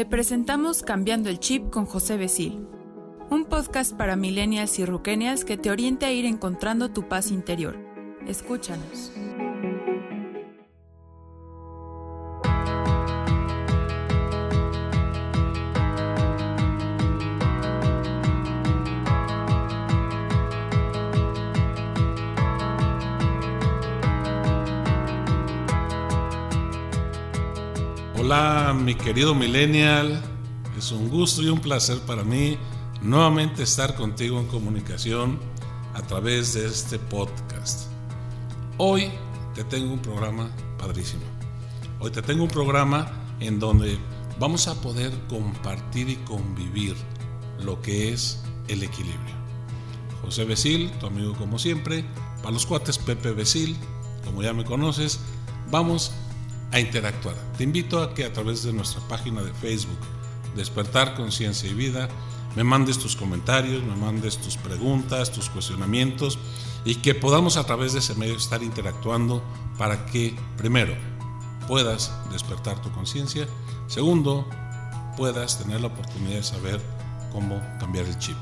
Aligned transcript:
Te 0.00 0.06
presentamos 0.06 0.82
Cambiando 0.82 1.28
el 1.28 1.40
Chip 1.40 1.68
con 1.68 1.84
José 1.84 2.16
Besil, 2.16 2.66
un 3.28 3.44
podcast 3.44 3.94
para 3.94 4.16
millennials 4.16 4.78
y 4.78 4.86
ruquenials 4.86 5.44
que 5.44 5.58
te 5.58 5.70
oriente 5.70 6.06
a 6.06 6.10
ir 6.10 6.24
encontrando 6.24 6.90
tu 6.90 7.06
paz 7.06 7.30
interior. 7.30 7.76
Escúchanos. 8.26 9.12
Mi 28.74 28.94
querido 28.94 29.34
millennial. 29.34 30.22
Es 30.78 30.92
un 30.92 31.08
gusto 31.08 31.42
y 31.42 31.48
un 31.48 31.58
placer 31.58 31.98
para 32.00 32.22
mí 32.22 32.56
nuevamente 33.02 33.64
estar 33.64 33.96
contigo 33.96 34.38
en 34.38 34.46
comunicación 34.46 35.40
a 35.92 36.02
través 36.02 36.54
de 36.54 36.66
este 36.66 37.00
podcast. 37.00 37.88
Hoy 38.76 39.10
te 39.56 39.64
tengo 39.64 39.92
un 39.92 39.98
programa 39.98 40.50
padrísimo. 40.78 41.24
Hoy 41.98 42.12
te 42.12 42.22
tengo 42.22 42.44
un 42.44 42.48
programa 42.48 43.10
en 43.40 43.58
donde 43.58 43.98
vamos 44.38 44.68
a 44.68 44.80
poder 44.80 45.12
compartir 45.28 46.08
y 46.08 46.16
convivir 46.16 46.94
lo 47.64 47.82
que 47.82 48.12
es 48.12 48.40
el 48.68 48.84
equilibrio. 48.84 49.34
José 50.22 50.44
Besil, 50.44 50.92
tu 51.00 51.06
amigo 51.06 51.34
como 51.34 51.58
siempre, 51.58 52.04
para 52.40 52.52
los 52.52 52.66
cuates 52.66 52.98
Pepe 52.98 53.32
Besil, 53.32 53.76
como 54.24 54.44
ya 54.44 54.52
me 54.52 54.64
conoces, 54.64 55.18
vamos 55.72 56.12
a 56.72 56.80
interactuar. 56.80 57.34
Te 57.56 57.64
invito 57.64 58.02
a 58.02 58.14
que 58.14 58.24
a 58.24 58.32
través 58.32 58.62
de 58.62 58.72
nuestra 58.72 59.00
página 59.08 59.42
de 59.42 59.52
Facebook, 59.54 59.98
Despertar 60.56 61.14
Conciencia 61.14 61.70
y 61.70 61.74
Vida, 61.74 62.08
me 62.56 62.64
mandes 62.64 62.98
tus 62.98 63.14
comentarios, 63.14 63.82
me 63.84 63.94
mandes 63.94 64.38
tus 64.38 64.56
preguntas, 64.56 65.30
tus 65.30 65.48
cuestionamientos 65.48 66.38
y 66.84 66.96
que 66.96 67.14
podamos 67.14 67.56
a 67.56 67.64
través 67.64 67.92
de 67.92 68.00
ese 68.00 68.14
medio 68.14 68.36
estar 68.36 68.62
interactuando 68.62 69.42
para 69.78 70.06
que, 70.06 70.34
primero, 70.56 70.94
puedas 71.68 72.12
despertar 72.32 72.82
tu 72.82 72.90
conciencia, 72.90 73.46
segundo, 73.86 74.48
puedas 75.16 75.58
tener 75.58 75.80
la 75.80 75.88
oportunidad 75.88 76.36
de 76.36 76.42
saber 76.42 76.80
cómo 77.32 77.60
cambiar 77.78 78.06
el 78.06 78.18
chip. 78.18 78.36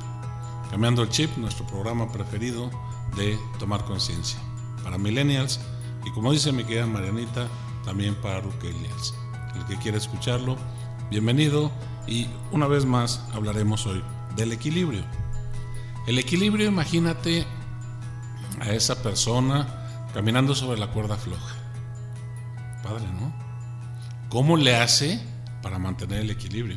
Cambiando 0.71 1.03
el 1.03 1.09
chip, 1.09 1.37
nuestro 1.37 1.67
programa 1.67 2.11
preferido 2.11 2.71
de 3.17 3.39
tomar 3.59 3.85
conciencia. 3.85 4.39
Para 4.83 4.97
millennials, 4.97 5.61
y 6.05 6.11
como 6.13 6.33
dice 6.33 6.53
mi 6.53 6.65
querida 6.65 6.87
Marianita, 6.87 7.49
también 7.89 8.15
para 8.17 8.43
Ruquelias. 8.43 9.15
El 9.57 9.65
que 9.65 9.79
quiera 9.79 9.97
escucharlo, 9.97 10.59
bienvenido 11.11 11.73
y 12.07 12.27
una 12.53 12.67
vez 12.67 12.85
más 12.85 13.25
hablaremos 13.33 13.87
hoy 13.87 14.05
del 14.37 14.53
equilibrio. 14.53 15.03
El 16.07 16.19
equilibrio, 16.19 16.69
imagínate 16.69 17.47
a 18.61 18.73
esa 18.73 19.03
persona 19.03 20.07
caminando 20.13 20.55
sobre 20.55 20.79
la 20.79 20.89
cuerda 20.89 21.17
floja. 21.17 21.57
Padre, 22.83 23.07
¿no? 23.19 23.33
¿Cómo 24.29 24.59
le 24.59 24.77
hace 24.77 25.19
para 25.63 25.79
mantener 25.79 26.21
el 26.21 26.31
equilibrio? 26.31 26.77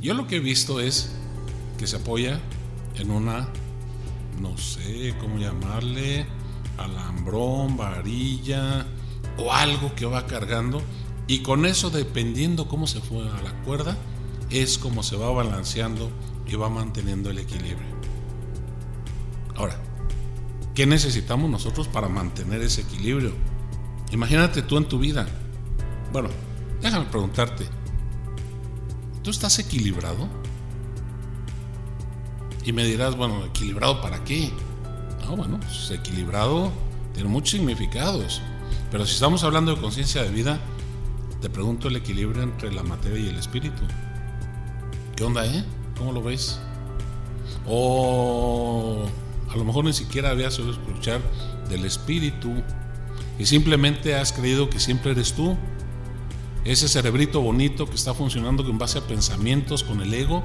Yo 0.00 0.14
lo 0.14 0.26
que 0.26 0.36
he 0.36 0.40
visto 0.40 0.80
es 0.80 1.14
que 1.76 1.86
se 1.86 1.96
apoya 1.96 2.40
en 2.94 3.10
una, 3.10 3.46
no 4.40 4.56
sé 4.56 5.14
cómo 5.20 5.36
llamarle, 5.36 6.24
alambrón, 6.78 7.76
varilla, 7.76 8.86
o 9.38 9.52
algo 9.52 9.94
que 9.94 10.06
va 10.06 10.26
cargando 10.26 10.82
y 11.26 11.40
con 11.40 11.66
eso 11.66 11.90
dependiendo 11.90 12.68
cómo 12.68 12.86
se 12.86 13.00
fue 13.00 13.28
a 13.28 13.42
la 13.42 13.52
cuerda 13.64 13.96
es 14.50 14.78
como 14.78 15.02
se 15.02 15.16
va 15.16 15.30
balanceando 15.30 16.10
y 16.46 16.56
va 16.56 16.68
manteniendo 16.68 17.30
el 17.30 17.38
equilibrio. 17.38 17.88
Ahora, 19.56 19.80
¿qué 20.74 20.86
necesitamos 20.86 21.50
nosotros 21.50 21.88
para 21.88 22.08
mantener 22.08 22.60
ese 22.62 22.82
equilibrio? 22.82 23.32
Imagínate 24.10 24.62
tú 24.62 24.76
en 24.76 24.84
tu 24.86 24.98
vida. 24.98 25.26
Bueno, 26.12 26.28
déjame 26.82 27.06
preguntarte, 27.06 27.64
¿tú 29.22 29.30
estás 29.30 29.58
equilibrado? 29.58 30.28
Y 32.64 32.72
me 32.72 32.84
dirás, 32.84 33.16
bueno, 33.16 33.44
¿equilibrado 33.46 34.00
para 34.02 34.22
qué? 34.24 34.50
No, 35.22 35.36
bueno, 35.36 35.58
pues 35.60 35.90
equilibrado 35.90 36.70
tiene 37.14 37.28
muchos 37.28 37.52
significados. 37.52 38.42
Pero 38.92 39.06
si 39.06 39.14
estamos 39.14 39.42
hablando 39.42 39.74
de 39.74 39.80
conciencia 39.80 40.22
de 40.22 40.28
vida, 40.28 40.60
te 41.40 41.48
pregunto 41.48 41.88
el 41.88 41.96
equilibrio 41.96 42.42
entre 42.42 42.70
la 42.70 42.82
materia 42.82 43.18
y 43.18 43.28
el 43.30 43.38
espíritu. 43.38 43.82
¿Qué 45.16 45.24
onda, 45.24 45.46
eh? 45.46 45.64
¿Cómo 45.96 46.12
lo 46.12 46.22
ves? 46.22 46.60
O 47.66 49.06
a 49.50 49.56
lo 49.56 49.64
mejor 49.64 49.86
ni 49.86 49.94
siquiera 49.94 50.28
habías 50.28 50.58
oído 50.58 50.72
escuchar 50.72 51.22
del 51.70 51.86
espíritu 51.86 52.52
y 53.38 53.46
simplemente 53.46 54.14
has 54.14 54.30
creído 54.30 54.68
que 54.68 54.78
siempre 54.78 55.12
eres 55.12 55.32
tú. 55.32 55.56
Ese 56.66 56.86
cerebrito 56.86 57.40
bonito 57.40 57.86
que 57.86 57.94
está 57.94 58.12
funcionando 58.12 58.62
en 58.68 58.76
base 58.76 58.98
a 58.98 59.06
pensamientos 59.06 59.84
con 59.84 60.02
el 60.02 60.12
ego 60.12 60.42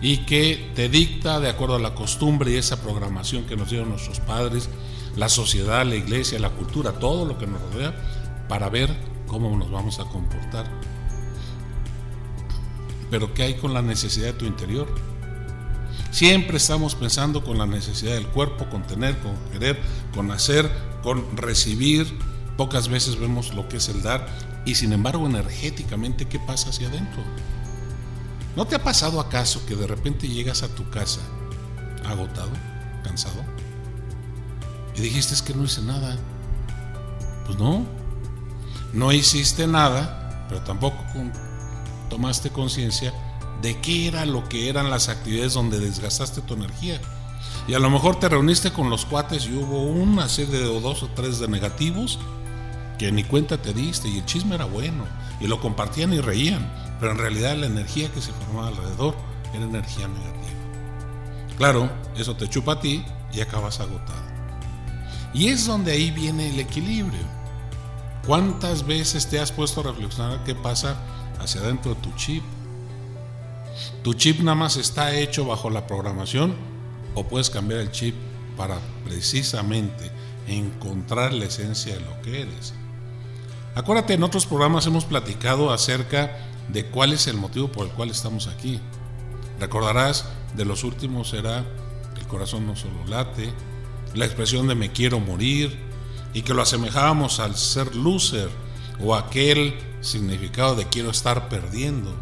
y 0.00 0.24
que 0.24 0.72
te 0.74 0.88
dicta 0.88 1.40
de 1.40 1.50
acuerdo 1.50 1.74
a 1.74 1.78
la 1.78 1.94
costumbre 1.94 2.52
y 2.52 2.56
esa 2.56 2.80
programación 2.80 3.44
que 3.44 3.54
nos 3.54 3.68
dieron 3.68 3.90
nuestros 3.90 4.18
padres 4.20 4.70
la 5.16 5.28
sociedad, 5.28 5.84
la 5.84 5.96
iglesia, 5.96 6.38
la 6.38 6.50
cultura, 6.50 6.92
todo 6.92 7.26
lo 7.26 7.38
que 7.38 7.46
nos 7.46 7.60
rodea, 7.72 7.94
para 8.48 8.68
ver 8.68 8.94
cómo 9.26 9.56
nos 9.56 9.70
vamos 9.70 9.98
a 9.98 10.04
comportar. 10.04 10.70
Pero 13.10 13.34
¿qué 13.34 13.42
hay 13.42 13.54
con 13.54 13.74
la 13.74 13.82
necesidad 13.82 14.26
de 14.26 14.32
tu 14.32 14.46
interior? 14.46 14.88
Siempre 16.10 16.58
estamos 16.58 16.94
pensando 16.94 17.42
con 17.42 17.58
la 17.58 17.66
necesidad 17.66 18.14
del 18.14 18.26
cuerpo, 18.26 18.68
con 18.68 18.82
tener, 18.82 19.18
con 19.20 19.34
querer, 19.50 19.78
con 20.14 20.30
hacer, 20.30 20.70
con 21.02 21.36
recibir. 21.36 22.18
Pocas 22.56 22.88
veces 22.88 23.18
vemos 23.18 23.54
lo 23.54 23.68
que 23.68 23.78
es 23.78 23.88
el 23.88 24.02
dar 24.02 24.26
y 24.64 24.74
sin 24.74 24.92
embargo 24.92 25.26
energéticamente, 25.26 26.26
¿qué 26.26 26.38
pasa 26.38 26.70
hacia 26.70 26.88
adentro? 26.88 27.22
¿No 28.56 28.66
te 28.66 28.76
ha 28.76 28.82
pasado 28.82 29.20
acaso 29.20 29.64
que 29.66 29.74
de 29.74 29.86
repente 29.86 30.28
llegas 30.28 30.62
a 30.62 30.68
tu 30.68 30.88
casa 30.90 31.20
agotado, 32.04 32.50
cansado? 33.02 33.42
Y 34.94 35.00
dijiste 35.00 35.34
es 35.34 35.42
que 35.42 35.54
no 35.54 35.64
hice 35.64 35.82
nada. 35.82 36.16
Pues 37.46 37.58
no, 37.58 37.84
no 38.92 39.12
hiciste 39.12 39.66
nada, 39.66 40.46
pero 40.48 40.60
tampoco 40.62 40.98
tomaste 42.08 42.50
conciencia 42.50 43.12
de 43.62 43.80
qué 43.80 44.08
era 44.08 44.26
lo 44.26 44.48
que 44.48 44.68
eran 44.68 44.90
las 44.90 45.08
actividades 45.08 45.54
donde 45.54 45.78
desgastaste 45.78 46.42
tu 46.42 46.54
energía. 46.54 47.00
Y 47.66 47.74
a 47.74 47.78
lo 47.78 47.90
mejor 47.90 48.16
te 48.16 48.28
reuniste 48.28 48.72
con 48.72 48.90
los 48.90 49.04
cuates 49.06 49.46
y 49.46 49.54
hubo 49.54 49.82
una 49.84 50.28
serie 50.28 50.58
de 50.58 50.80
dos 50.80 51.02
o 51.02 51.08
tres 51.08 51.38
de 51.38 51.48
negativos 51.48 52.18
que 52.98 53.12
ni 53.12 53.24
cuenta 53.24 53.60
te 53.60 53.72
diste 53.72 54.08
y 54.08 54.18
el 54.18 54.26
chisme 54.26 54.54
era 54.54 54.64
bueno 54.64 55.04
y 55.40 55.46
lo 55.46 55.60
compartían 55.60 56.12
y 56.12 56.20
reían, 56.20 56.70
pero 57.00 57.12
en 57.12 57.18
realidad 57.18 57.56
la 57.56 57.66
energía 57.66 58.10
que 58.12 58.20
se 58.20 58.32
formaba 58.32 58.68
alrededor 58.68 59.14
era 59.54 59.64
energía 59.64 60.08
negativa. 60.08 60.42
Claro, 61.56 61.90
eso 62.16 62.36
te 62.36 62.48
chupa 62.48 62.72
a 62.72 62.80
ti 62.80 63.04
y 63.32 63.40
acabas 63.40 63.80
agotado. 63.80 64.31
Y 65.34 65.48
es 65.48 65.66
donde 65.66 65.92
ahí 65.92 66.10
viene 66.10 66.50
el 66.50 66.60
equilibrio. 66.60 67.20
¿Cuántas 68.26 68.86
veces 68.86 69.28
te 69.28 69.40
has 69.40 69.50
puesto 69.50 69.80
a 69.80 69.84
reflexionar 69.84 70.44
qué 70.44 70.54
pasa 70.54 70.96
hacia 71.40 71.60
adentro 71.60 71.94
de 71.94 72.00
tu 72.00 72.12
chip? 72.12 72.42
¿Tu 74.02 74.14
chip 74.14 74.40
nada 74.40 74.54
más 74.54 74.76
está 74.76 75.14
hecho 75.14 75.46
bajo 75.46 75.70
la 75.70 75.86
programación 75.86 76.54
o 77.14 77.24
puedes 77.24 77.50
cambiar 77.50 77.80
el 77.80 77.90
chip 77.90 78.14
para 78.56 78.78
precisamente 79.04 80.10
encontrar 80.46 81.32
la 81.32 81.46
esencia 81.46 81.94
de 81.94 82.00
lo 82.00 82.20
que 82.22 82.42
eres? 82.42 82.74
Acuérdate, 83.74 84.14
en 84.14 84.22
otros 84.22 84.46
programas 84.46 84.86
hemos 84.86 85.06
platicado 85.06 85.72
acerca 85.72 86.36
de 86.68 86.86
cuál 86.86 87.12
es 87.12 87.26
el 87.26 87.38
motivo 87.38 87.72
por 87.72 87.86
el 87.86 87.92
cual 87.92 88.10
estamos 88.10 88.46
aquí. 88.46 88.80
Recordarás, 89.58 90.26
de 90.54 90.64
los 90.64 90.84
últimos 90.84 91.32
era 91.32 91.64
el 92.16 92.26
corazón 92.26 92.66
no 92.66 92.76
solo 92.76 93.04
late, 93.06 93.52
la 94.14 94.24
expresión 94.26 94.66
de 94.68 94.74
me 94.74 94.92
quiero 94.92 95.20
morir 95.20 95.78
y 96.34 96.42
que 96.42 96.54
lo 96.54 96.62
asemejábamos 96.62 97.40
al 97.40 97.56
ser 97.56 97.94
loser 97.94 98.48
o 99.00 99.14
aquel 99.14 99.74
significado 100.00 100.74
de 100.74 100.88
quiero 100.88 101.10
estar 101.10 101.48
perdiendo. 101.48 102.14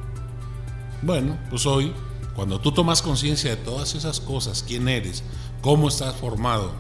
Bueno, 1.03 1.39
pues 1.49 1.67
hoy, 1.67 1.93
cuando 2.35 2.61
tú 2.61 2.73
tomas 2.73 3.03
conciencia 3.03 3.51
de 3.51 3.57
todas 3.57 3.95
esas 3.95 4.21
cosas, 4.21 4.65
quién 4.67 4.89
eres, 4.89 5.23
cómo 5.63 5.89
estás 5.89 6.15
formado 6.17 6.73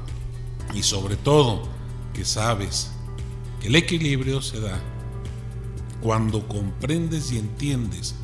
y 0.74 0.82
sobre 0.82 1.16
todo 1.16 1.62
que 2.14 2.24
sabes 2.24 2.90
que 3.60 3.68
el 3.68 3.76
equilibrio 3.76 4.42
se 4.42 4.60
da 4.60 4.78
cuando 6.00 6.46
comprendes 6.48 7.32
y 7.32 7.38
entiendes 7.38 8.14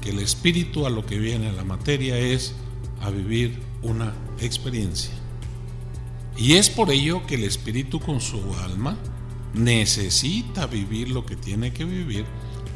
que 0.00 0.10
el 0.10 0.20
espíritu 0.20 0.86
a 0.86 0.90
lo 0.90 1.04
que 1.04 1.18
viene 1.18 1.48
a 1.48 1.52
la 1.52 1.64
materia 1.64 2.16
es 2.16 2.54
a 3.00 3.10
vivir 3.10 3.60
una 3.82 4.14
experiencia. 4.40 5.12
Y 6.38 6.54
es 6.54 6.68
por 6.68 6.90
ello 6.90 7.26
que 7.26 7.36
el 7.36 7.44
espíritu 7.44 8.00
con 8.00 8.20
su 8.20 8.42
alma 8.62 8.96
necesita 9.54 10.66
vivir 10.66 11.10
lo 11.10 11.24
que 11.24 11.36
tiene 11.36 11.72
que 11.72 11.84
vivir 11.84 12.26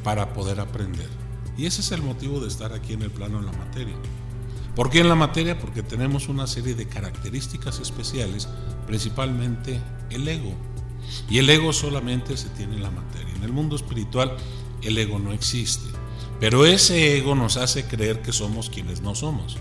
para 0.02 0.32
poder 0.32 0.60
aprender. 0.60 1.08
Y 1.58 1.66
ese 1.66 1.82
es 1.82 1.92
el 1.92 2.02
motivo 2.02 2.40
de 2.40 2.48
estar 2.48 2.72
aquí 2.72 2.94
en 2.94 3.02
el 3.02 3.10
plano 3.10 3.40
de 3.40 3.46
la 3.46 3.52
materia. 3.52 3.96
¿Por 4.74 4.88
qué 4.88 5.00
en 5.00 5.08
la 5.08 5.14
materia? 5.14 5.58
Porque 5.58 5.82
tenemos 5.82 6.28
una 6.28 6.46
serie 6.46 6.74
de 6.74 6.86
características 6.86 7.80
especiales, 7.80 8.48
principalmente 8.86 9.78
el 10.08 10.26
ego. 10.26 10.54
Y 11.28 11.38
el 11.38 11.50
ego 11.50 11.72
solamente 11.72 12.36
se 12.36 12.48
tiene 12.50 12.76
en 12.76 12.82
la 12.82 12.90
materia. 12.90 13.34
En 13.34 13.42
el 13.42 13.52
mundo 13.52 13.76
espiritual 13.76 14.36
el 14.82 14.96
ego 14.96 15.18
no 15.18 15.32
existe. 15.32 15.90
Pero 16.38 16.64
ese 16.64 17.18
ego 17.18 17.34
nos 17.34 17.58
hace 17.58 17.84
creer 17.84 18.22
que 18.22 18.32
somos 18.32 18.70
quienes 18.70 19.02
no 19.02 19.14
somos. 19.14 19.58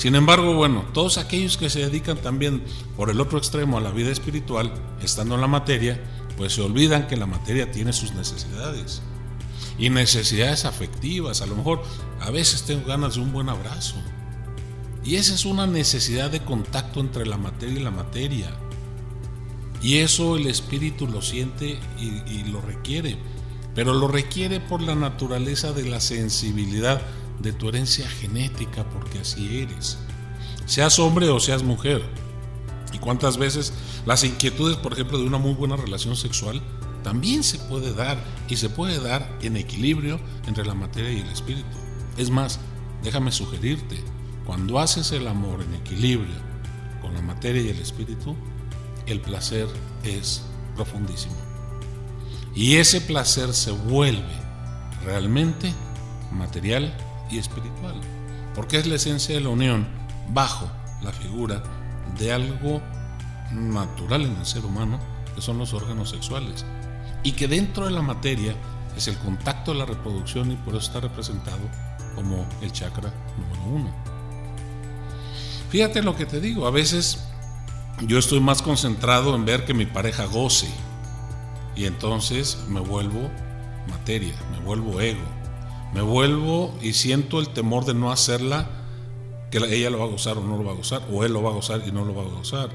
Sin 0.00 0.14
embargo, 0.14 0.54
bueno, 0.54 0.86
todos 0.94 1.18
aquellos 1.18 1.58
que 1.58 1.68
se 1.68 1.80
dedican 1.80 2.16
también 2.16 2.64
por 2.96 3.10
el 3.10 3.20
otro 3.20 3.36
extremo 3.36 3.76
a 3.76 3.82
la 3.82 3.90
vida 3.90 4.10
espiritual, 4.10 4.72
estando 5.02 5.34
en 5.34 5.42
la 5.42 5.46
materia, 5.46 6.02
pues 6.38 6.54
se 6.54 6.62
olvidan 6.62 7.06
que 7.06 7.18
la 7.18 7.26
materia 7.26 7.70
tiene 7.70 7.92
sus 7.92 8.14
necesidades. 8.14 9.02
Y 9.78 9.90
necesidades 9.90 10.64
afectivas. 10.64 11.42
A 11.42 11.46
lo 11.46 11.54
mejor 11.54 11.82
a 12.18 12.30
veces 12.30 12.62
tengo 12.62 12.86
ganas 12.86 13.16
de 13.16 13.20
un 13.20 13.30
buen 13.30 13.50
abrazo. 13.50 13.96
Y 15.04 15.16
esa 15.16 15.34
es 15.34 15.44
una 15.44 15.66
necesidad 15.66 16.30
de 16.30 16.40
contacto 16.40 17.00
entre 17.00 17.26
la 17.26 17.36
materia 17.36 17.78
y 17.78 17.84
la 17.84 17.90
materia. 17.90 18.56
Y 19.82 19.98
eso 19.98 20.38
el 20.38 20.46
espíritu 20.46 21.08
lo 21.08 21.20
siente 21.20 21.78
y, 21.98 22.06
y 22.26 22.44
lo 22.50 22.62
requiere 22.62 23.18
pero 23.74 23.94
lo 23.94 24.08
requiere 24.08 24.60
por 24.60 24.82
la 24.82 24.94
naturaleza 24.94 25.72
de 25.72 25.88
la 25.88 26.00
sensibilidad 26.00 27.00
de 27.40 27.52
tu 27.52 27.68
herencia 27.68 28.08
genética, 28.08 28.88
porque 28.88 29.20
así 29.20 29.60
eres. 29.60 29.98
Seas 30.66 30.98
hombre 30.98 31.28
o 31.28 31.40
seas 31.40 31.62
mujer. 31.62 32.02
¿Y 32.92 32.98
cuántas 32.98 33.36
veces 33.36 33.72
las 34.06 34.24
inquietudes, 34.24 34.76
por 34.76 34.92
ejemplo, 34.92 35.18
de 35.18 35.26
una 35.26 35.38
muy 35.38 35.54
buena 35.54 35.76
relación 35.76 36.16
sexual, 36.16 36.60
también 37.02 37.42
se 37.42 37.58
puede 37.58 37.94
dar 37.94 38.22
y 38.48 38.56
se 38.56 38.68
puede 38.68 39.00
dar 39.00 39.38
en 39.42 39.56
equilibrio 39.56 40.20
entre 40.46 40.64
la 40.64 40.74
materia 40.74 41.12
y 41.12 41.20
el 41.20 41.28
espíritu? 41.28 41.76
Es 42.16 42.30
más, 42.30 42.60
déjame 43.02 43.32
sugerirte, 43.32 44.02
cuando 44.44 44.78
haces 44.78 45.12
el 45.12 45.28
amor 45.28 45.62
en 45.62 45.74
equilibrio 45.74 46.34
con 47.00 47.14
la 47.14 47.22
materia 47.22 47.62
y 47.62 47.68
el 47.68 47.78
espíritu, 47.78 48.36
el 49.06 49.20
placer 49.20 49.68
es 50.02 50.42
profundísimo. 50.74 51.36
Y 52.54 52.76
ese 52.76 53.00
placer 53.00 53.54
se 53.54 53.70
vuelve 53.70 54.40
realmente 55.04 55.72
material 56.32 56.94
y 57.30 57.38
espiritual, 57.38 57.94
porque 58.54 58.78
es 58.78 58.86
la 58.86 58.96
esencia 58.96 59.34
de 59.34 59.40
la 59.40 59.50
unión 59.50 59.86
bajo 60.28 60.70
la 61.02 61.12
figura 61.12 61.62
de 62.18 62.32
algo 62.32 62.82
natural 63.52 64.22
en 64.22 64.36
el 64.36 64.46
ser 64.46 64.64
humano, 64.64 64.98
que 65.34 65.40
son 65.40 65.58
los 65.58 65.72
órganos 65.72 66.10
sexuales, 66.10 66.64
y 67.22 67.32
que 67.32 67.48
dentro 67.48 67.86
de 67.86 67.92
la 67.92 68.02
materia 68.02 68.54
es 68.96 69.08
el 69.08 69.16
contacto 69.18 69.72
de 69.72 69.78
la 69.78 69.86
reproducción 69.86 70.50
y 70.50 70.56
por 70.56 70.74
eso 70.74 70.86
está 70.86 71.00
representado 71.00 71.60
como 72.14 72.46
el 72.60 72.72
chakra 72.72 73.12
número 73.38 73.62
uno. 73.64 73.94
Fíjate 75.70 76.02
lo 76.02 76.16
que 76.16 76.26
te 76.26 76.40
digo, 76.40 76.66
a 76.66 76.70
veces 76.70 77.24
yo 78.00 78.18
estoy 78.18 78.40
más 78.40 78.62
concentrado 78.62 79.34
en 79.34 79.44
ver 79.44 79.64
que 79.64 79.74
mi 79.74 79.86
pareja 79.86 80.24
goce, 80.24 80.68
y 81.76 81.86
entonces 81.86 82.58
me 82.68 82.80
vuelvo 82.80 83.30
materia, 83.88 84.34
me 84.50 84.58
vuelvo 84.58 85.00
ego, 85.00 85.22
me 85.92 86.02
vuelvo 86.02 86.74
y 86.80 86.92
siento 86.92 87.40
el 87.40 87.48
temor 87.48 87.84
de 87.84 87.94
no 87.94 88.12
hacerla, 88.12 88.70
que 89.50 89.58
ella 89.58 89.90
lo 89.90 89.98
va 89.98 90.04
a 90.04 90.08
gozar 90.08 90.38
o 90.38 90.44
no 90.44 90.56
lo 90.56 90.64
va 90.64 90.72
a 90.72 90.76
gozar, 90.76 91.02
o 91.10 91.24
él 91.24 91.32
lo 91.32 91.42
va 91.42 91.50
a 91.50 91.54
gozar 91.54 91.82
y 91.86 91.90
no 91.90 92.04
lo 92.04 92.14
va 92.14 92.22
a 92.22 92.26
gozar. 92.26 92.70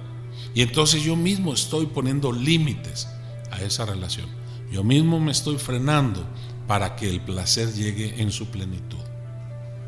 Y 0.53 0.61
entonces 0.61 1.03
yo 1.03 1.15
mismo 1.15 1.53
estoy 1.53 1.85
poniendo 1.85 2.31
límites 2.31 3.07
a 3.51 3.61
esa 3.61 3.85
relación. 3.85 4.27
Yo 4.71 4.83
mismo 4.83 5.19
me 5.19 5.31
estoy 5.31 5.57
frenando 5.57 6.25
para 6.67 6.95
que 6.95 7.09
el 7.09 7.21
placer 7.21 7.73
llegue 7.73 8.21
en 8.21 8.31
su 8.31 8.47
plenitud. 8.47 8.97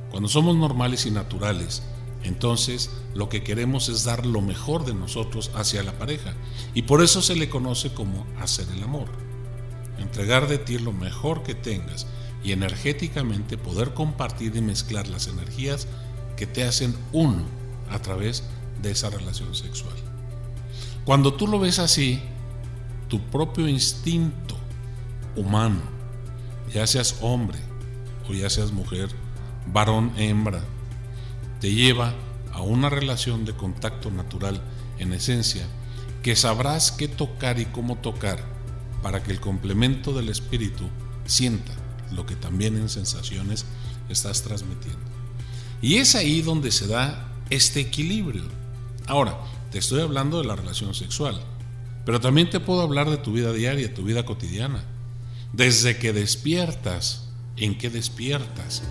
Cuando 0.10 0.30
somos 0.30 0.56
normales 0.56 1.06
y 1.06 1.12
naturales, 1.12 1.84
entonces, 2.24 2.90
lo 3.14 3.30
que 3.30 3.44
queremos 3.44 3.90
es 3.90 4.04
dar 4.04 4.26
lo 4.26 4.42
mejor 4.42 4.86
de 4.86 4.94
nosotros 4.94 5.52
hacia 5.56 5.84
la 5.84 5.98
pareja. 5.98 6.34
Y 6.74 6.84
por 6.84 7.02
eso 7.02 7.22
se 7.22 7.36
le 7.36 7.50
conoce 7.50 7.94
como 7.94 8.26
hacer 8.40 8.68
el 8.76 8.84
amor. 8.84 9.08
Entregar 9.98 10.48
de 10.48 10.58
ti 10.58 10.78
lo 10.78 10.92
mejor 10.92 11.44
que 11.44 11.56
tengas 11.56 12.08
y 12.44 12.51
energéticamente 12.51 13.57
poder 13.57 13.94
compartir 13.94 14.56
y 14.56 14.62
mezclar 14.62 15.07
las 15.07 15.28
energías 15.28 15.88
que 16.36 16.48
te 16.48 16.63
hacen 16.63 16.95
uno 17.12 17.44
a 17.89 18.00
través 18.00 18.44
de 18.81 18.92
esa 18.92 19.10
relación 19.10 19.56
sexual. 19.56 19.95
Cuando 21.04 21.34
tú 21.34 21.48
lo 21.48 21.60
ves 21.60 21.80
así, 21.80 22.22
tu 23.07 23.19
propio 23.22 23.68
instinto 23.68 24.57
humano, 25.36 25.81
ya 26.74 26.86
seas 26.86 27.18
hombre 27.22 27.60
o 28.30 28.34
ya 28.34 28.50
seas 28.50 28.72
mujer, 28.72 29.10
varón, 29.72 30.12
hembra, 30.18 30.62
te 31.60 31.74
lleva 31.74 32.13
a 32.51 32.62
una 32.62 32.90
relación 32.90 33.45
de 33.45 33.54
contacto 33.54 34.12
natural 34.12 34.62
en 35.00 35.13
esencia 35.13 35.66
que 36.22 36.36
sabrás 36.36 36.92
qué 36.92 37.07
tocar 37.07 37.60
y 37.60 37.66
cómo 37.66 37.98
tocar 37.98 38.40
para 39.01 39.24
que 39.24 39.31
el 39.31 39.40
complemento 39.40 40.13
del 40.13 40.30
espíritu 40.30 40.90
sienta 41.25 41.74
lo 42.12 42.25
que 42.25 42.36
también 42.36 42.77
en 42.77 42.89
sensaciones 42.89 43.65
estás 44.09 44.42
transmitiendo. 44.44 45.00
Y 45.81 45.95
es 45.95 46.15
ahí 46.15 46.42
donde 46.42 46.71
se 46.71 46.88
da 46.88 47.31
este 47.50 47.80
equilibrio. 47.80 48.44
Ahora, 49.06 49.38
te 49.71 49.80
estoy 49.80 50.01
hablando 50.01 50.39
de 50.39 50.48
la 50.48 50.56
relación 50.56 50.94
sexual, 50.94 51.39
pero 52.06 52.19
también 52.19 52.50
te 52.50 52.59
puedo 52.59 52.81
hablar 52.81 53.09
de 53.09 53.18
tu 53.18 53.33
vida 53.33 53.54
diaria, 53.54 53.94
tu 53.94 54.04
vida 54.04 54.25
cotidiana. 54.25 54.83
Desde 55.54 55.98
que 55.98 56.13
despiertas, 56.13 57.30
¿en 57.56 57.77
qué 57.77 57.89
despiertas? 57.89 58.83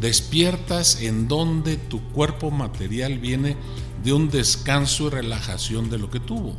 despiertas 0.00 1.00
en 1.02 1.28
donde 1.28 1.76
tu 1.76 2.02
cuerpo 2.10 2.50
material 2.50 3.18
viene 3.18 3.56
de 4.04 4.12
un 4.12 4.28
descanso 4.28 5.06
y 5.06 5.10
relajación 5.10 5.90
de 5.90 5.98
lo 5.98 6.10
que 6.10 6.20
tuvo. 6.20 6.56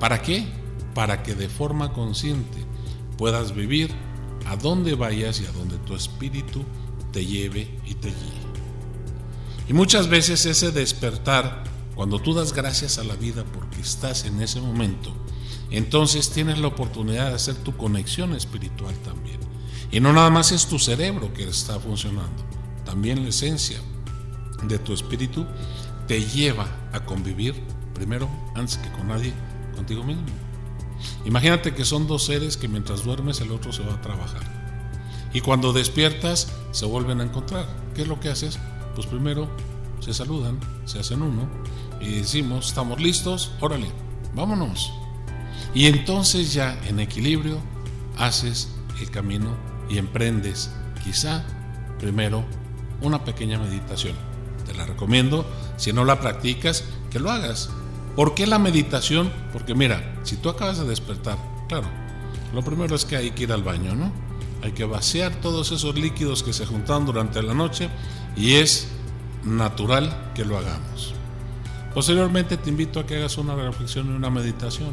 ¿Para 0.00 0.22
qué? 0.22 0.46
Para 0.94 1.22
que 1.22 1.34
de 1.34 1.48
forma 1.48 1.92
consciente 1.92 2.58
puedas 3.18 3.54
vivir 3.54 3.90
a 4.46 4.56
donde 4.56 4.94
vayas 4.94 5.40
y 5.40 5.46
a 5.46 5.52
donde 5.52 5.76
tu 5.78 5.94
espíritu 5.94 6.64
te 7.12 7.24
lleve 7.24 7.78
y 7.86 7.94
te 7.94 8.08
guíe. 8.08 8.42
Y 9.68 9.72
muchas 9.72 10.08
veces 10.08 10.44
ese 10.46 10.70
despertar, 10.70 11.64
cuando 11.94 12.18
tú 12.18 12.34
das 12.34 12.52
gracias 12.52 12.98
a 12.98 13.04
la 13.04 13.16
vida 13.16 13.44
porque 13.44 13.80
estás 13.80 14.24
en 14.24 14.40
ese 14.42 14.60
momento, 14.60 15.14
entonces 15.70 16.30
tienes 16.30 16.58
la 16.58 16.68
oportunidad 16.68 17.28
de 17.28 17.34
hacer 17.34 17.54
tu 17.56 17.76
conexión 17.76 18.34
espiritual 18.34 18.94
también. 19.04 19.38
Y 19.90 20.00
no 20.00 20.12
nada 20.12 20.30
más 20.30 20.52
es 20.52 20.66
tu 20.66 20.78
cerebro 20.78 21.32
que 21.32 21.48
está 21.48 21.78
funcionando, 21.78 22.44
también 22.84 23.22
la 23.22 23.28
esencia 23.28 23.78
de 24.64 24.78
tu 24.78 24.92
espíritu 24.92 25.46
te 26.06 26.20
lleva 26.24 26.66
a 26.92 27.04
convivir 27.04 27.54
primero, 27.94 28.28
antes 28.54 28.78
que 28.78 28.90
con 28.92 29.08
nadie, 29.08 29.32
contigo 29.76 30.02
mismo. 30.02 30.41
Imagínate 31.24 31.74
que 31.74 31.84
son 31.84 32.06
dos 32.06 32.24
seres 32.24 32.56
que 32.56 32.68
mientras 32.68 33.04
duermes 33.04 33.40
el 33.40 33.52
otro 33.52 33.72
se 33.72 33.82
va 33.82 33.94
a 33.94 34.00
trabajar. 34.00 34.42
Y 35.32 35.40
cuando 35.40 35.72
despiertas 35.72 36.52
se 36.72 36.86
vuelven 36.86 37.20
a 37.20 37.24
encontrar. 37.24 37.66
¿Qué 37.94 38.02
es 38.02 38.08
lo 38.08 38.20
que 38.20 38.28
haces? 38.28 38.58
Pues 38.94 39.06
primero 39.06 39.48
se 40.00 40.12
saludan, 40.12 40.58
se 40.84 40.98
hacen 40.98 41.22
uno 41.22 41.48
y 42.00 42.16
decimos, 42.16 42.68
estamos 42.68 43.00
listos, 43.00 43.52
órale, 43.60 43.86
vámonos. 44.34 44.92
Y 45.74 45.86
entonces 45.86 46.52
ya 46.52 46.78
en 46.86 47.00
equilibrio 47.00 47.58
haces 48.18 48.68
el 49.00 49.10
camino 49.10 49.56
y 49.88 49.98
emprendes 49.98 50.70
quizá 51.04 51.44
primero 51.98 52.44
una 53.00 53.24
pequeña 53.24 53.58
meditación. 53.58 54.16
Te 54.66 54.74
la 54.74 54.86
recomiendo, 54.86 55.46
si 55.76 55.92
no 55.92 56.04
la 56.04 56.20
practicas, 56.20 56.84
que 57.10 57.20
lo 57.20 57.30
hagas. 57.30 57.70
¿Por 58.16 58.34
qué 58.34 58.46
la 58.46 58.58
meditación? 58.58 59.32
Porque 59.52 59.74
mira, 59.74 60.20
si 60.22 60.36
tú 60.36 60.50
acabas 60.50 60.78
de 60.78 60.84
despertar, 60.84 61.38
claro, 61.66 61.86
lo 62.52 62.62
primero 62.62 62.94
es 62.94 63.06
que 63.06 63.16
hay 63.16 63.30
que 63.30 63.44
ir 63.44 63.52
al 63.52 63.62
baño, 63.62 63.94
¿no? 63.94 64.12
Hay 64.62 64.72
que 64.72 64.84
vaciar 64.84 65.34
todos 65.36 65.72
esos 65.72 65.94
líquidos 65.94 66.42
que 66.42 66.52
se 66.52 66.66
juntan 66.66 67.06
durante 67.06 67.42
la 67.42 67.54
noche 67.54 67.88
y 68.36 68.54
es 68.54 68.88
natural 69.44 70.32
que 70.34 70.44
lo 70.44 70.58
hagamos. 70.58 71.14
Posteriormente 71.94 72.58
te 72.58 72.70
invito 72.70 73.00
a 73.00 73.06
que 73.06 73.16
hagas 73.16 73.38
una 73.38 73.54
reflexión 73.54 74.06
y 74.06 74.10
una 74.10 74.30
meditación. 74.30 74.90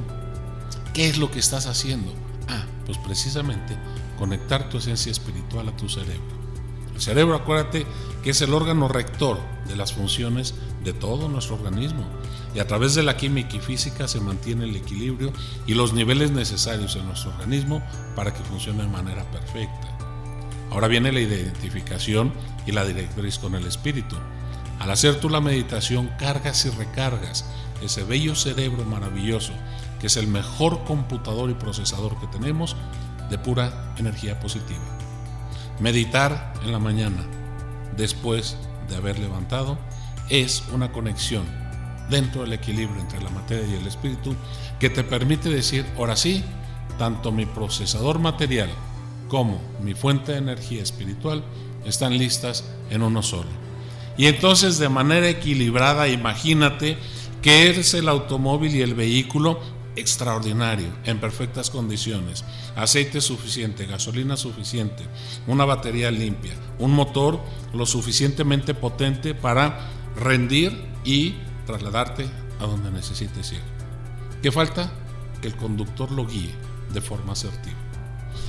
¿Qué 0.93 1.09
es 1.09 1.17
lo 1.17 1.29
que 1.29 1.39
estás 1.39 1.67
haciendo? 1.67 2.13
Ah, 2.47 2.65
pues 2.85 2.97
precisamente 2.99 3.77
conectar 4.17 4.69
tu 4.69 4.77
esencia 4.77 5.11
espiritual 5.11 5.67
a 5.69 5.77
tu 5.77 5.89
cerebro. 5.89 6.39
El 6.95 7.01
cerebro, 7.01 7.35
acuérdate 7.35 7.85
que 8.23 8.31
es 8.31 8.41
el 8.41 8.53
órgano 8.53 8.87
rector 8.87 9.39
de 9.67 9.75
las 9.75 9.93
funciones 9.93 10.55
de 10.83 10.93
todo 10.93 11.29
nuestro 11.29 11.55
organismo 11.55 12.05
y 12.53 12.59
a 12.59 12.67
través 12.67 12.95
de 12.95 13.03
la 13.03 13.17
química 13.17 13.57
y 13.57 13.59
física 13.59 14.07
se 14.07 14.19
mantiene 14.19 14.65
el 14.65 14.75
equilibrio 14.75 15.31
y 15.67 15.73
los 15.73 15.93
niveles 15.93 16.31
necesarios 16.31 16.95
en 16.95 17.05
nuestro 17.05 17.31
organismo 17.31 17.81
para 18.15 18.33
que 18.33 18.43
funcione 18.43 18.83
de 18.83 18.89
manera 18.89 19.23
perfecta. 19.31 19.97
Ahora 20.71 20.87
viene 20.87 21.11
la 21.11 21.19
identificación 21.19 22.33
y 22.65 22.71
la 22.71 22.85
directriz 22.85 23.39
con 23.39 23.55
el 23.55 23.65
espíritu. 23.65 24.15
Al 24.79 24.91
hacer 24.91 25.19
tú 25.19 25.29
la 25.29 25.41
meditación 25.41 26.09
cargas 26.17 26.65
y 26.65 26.69
recargas 26.69 27.45
ese 27.81 28.03
bello 28.03 28.35
cerebro 28.35 28.83
maravilloso 28.85 29.53
que 29.99 30.07
es 30.07 30.17
el 30.17 30.27
mejor 30.27 30.83
computador 30.85 31.49
y 31.49 31.53
procesador 31.53 32.19
que 32.19 32.27
tenemos 32.27 32.75
de 33.29 33.37
pura 33.37 33.93
energía 33.97 34.39
positiva. 34.39 34.79
Meditar 35.79 36.53
en 36.63 36.71
la 36.71 36.79
mañana, 36.79 37.25
después 37.95 38.57
de 38.87 38.95
haber 38.95 39.19
levantado, 39.19 39.77
es 40.29 40.63
una 40.71 40.91
conexión 40.91 41.45
dentro 42.09 42.41
del 42.41 42.53
equilibrio 42.53 42.99
entre 42.99 43.21
la 43.21 43.29
materia 43.29 43.65
y 43.67 43.79
el 43.79 43.87
espíritu 43.87 44.35
que 44.79 44.89
te 44.89 45.03
permite 45.03 45.49
decir, 45.49 45.85
ahora 45.97 46.15
sí, 46.15 46.43
tanto 46.97 47.31
mi 47.31 47.45
procesador 47.45 48.19
material 48.19 48.69
como 49.27 49.61
mi 49.81 49.93
fuente 49.93 50.33
de 50.33 50.39
energía 50.39 50.81
espiritual 50.81 51.43
están 51.85 52.17
listas 52.17 52.65
en 52.89 53.03
uno 53.03 53.23
solo. 53.23 53.49
Y 54.17 54.25
entonces 54.25 54.79
de 54.79 54.89
manera 54.89 55.29
equilibrada, 55.29 56.07
imagínate 56.09 56.97
que 57.41 57.69
eres 57.69 57.93
el 57.93 58.09
automóvil 58.09 58.75
y 58.75 58.81
el 58.81 58.95
vehículo 58.95 59.59
extraordinario, 59.95 60.87
en 61.05 61.19
perfectas 61.19 61.69
condiciones, 61.69 62.43
aceite 62.75 63.21
suficiente, 63.21 63.85
gasolina 63.85 64.37
suficiente, 64.37 65.03
una 65.47 65.65
batería 65.65 66.11
limpia, 66.11 66.53
un 66.79 66.91
motor 66.91 67.39
lo 67.73 67.85
suficientemente 67.85 68.73
potente 68.73 69.35
para 69.35 69.89
rendir 70.15 70.77
y 71.03 71.35
trasladarte 71.69 72.27
a 72.59 72.65
donde 72.65 72.89
necesites 72.89 73.51
ir. 73.51 73.61
¿Qué 74.41 74.51
falta? 74.51 74.91
Que 75.39 75.47
el 75.47 75.55
conductor 75.55 76.11
lo 76.11 76.25
guíe 76.25 76.51
de 76.91 76.99
forma 76.99 77.33
asertiva. 77.33 77.77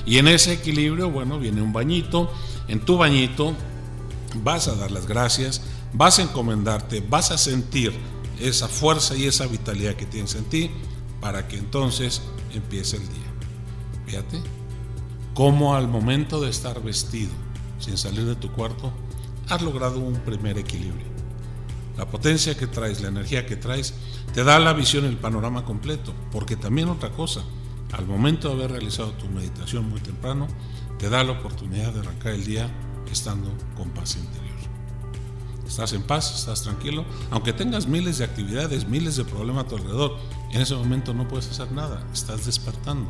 Y 0.07 0.17
en 0.17 0.27
ese 0.27 0.53
equilibrio, 0.53 1.11
bueno, 1.11 1.37
viene 1.37 1.61
un 1.61 1.71
bañito. 1.71 2.33
En 2.67 2.79
tu 2.79 2.97
bañito 2.97 3.53
vas 4.43 4.67
a 4.67 4.75
dar 4.75 4.89
las 4.89 5.05
gracias, 5.05 5.61
vas 5.93 6.17
a 6.17 6.23
encomendarte, 6.23 7.01
vas 7.07 7.29
a 7.29 7.37
sentir 7.37 7.93
esa 8.39 8.67
fuerza 8.67 9.15
y 9.15 9.27
esa 9.27 9.45
vitalidad 9.45 9.93
que 9.93 10.07
tienes 10.07 10.33
en 10.33 10.45
ti 10.45 10.71
para 11.19 11.47
que 11.47 11.59
entonces 11.59 12.23
empiece 12.55 12.97
el 12.97 13.03
día. 13.03 13.31
Fíjate 14.07 14.41
cómo 15.35 15.75
al 15.75 15.87
momento 15.87 16.41
de 16.41 16.49
estar 16.49 16.81
vestido, 16.81 17.31
sin 17.77 17.99
salir 17.99 18.25
de 18.25 18.35
tu 18.35 18.51
cuarto, 18.51 18.91
has 19.47 19.61
logrado 19.61 19.99
un 19.99 20.15
primer 20.21 20.57
equilibrio. 20.57 21.10
La 21.97 22.09
potencia 22.09 22.57
que 22.57 22.67
traes, 22.67 23.01
la 23.01 23.09
energía 23.09 23.45
que 23.45 23.55
traes, 23.55 23.93
te 24.33 24.43
da 24.43 24.59
la 24.59 24.73
visión, 24.73 25.05
el 25.05 25.17
panorama 25.17 25.65
completo. 25.65 26.13
Porque 26.31 26.55
también 26.55 26.89
otra 26.89 27.11
cosa, 27.11 27.41
al 27.91 28.05
momento 28.07 28.47
de 28.49 28.53
haber 28.55 28.71
realizado 28.71 29.11
tu 29.11 29.27
meditación 29.27 29.89
muy 29.89 29.99
temprano, 29.99 30.47
te 30.97 31.09
da 31.09 31.23
la 31.23 31.33
oportunidad 31.33 31.93
de 31.93 31.99
arrancar 31.99 32.33
el 32.33 32.45
día 32.45 32.69
estando 33.11 33.51
con 33.75 33.89
paz 33.89 34.15
interior. 34.15 34.51
Estás 35.67 35.93
en 35.93 36.03
paz, 36.03 36.35
estás 36.35 36.63
tranquilo, 36.63 37.05
aunque 37.29 37.53
tengas 37.53 37.87
miles 37.87 38.17
de 38.17 38.25
actividades, 38.25 38.87
miles 38.87 39.15
de 39.15 39.23
problemas 39.23 39.65
a 39.65 39.67
tu 39.69 39.77
alrededor, 39.77 40.17
en 40.51 40.61
ese 40.61 40.75
momento 40.75 41.13
no 41.13 41.27
puedes 41.27 41.49
hacer 41.49 41.71
nada, 41.71 42.05
estás 42.11 42.45
despertando. 42.45 43.09